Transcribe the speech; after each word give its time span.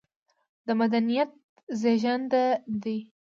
د 0.65 0.67
مدنيت 0.79 1.29
زېږنده 1.79 2.43
دى 2.83 2.97